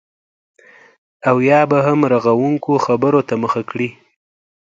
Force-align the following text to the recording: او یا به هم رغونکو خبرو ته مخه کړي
او 1.29 1.35
یا 1.49 1.61
به 1.69 1.77
هم 1.85 1.99
رغونکو 2.13 2.73
خبرو 2.85 3.21
ته 3.27 3.33
مخه 3.43 3.61
کړي 3.69 3.89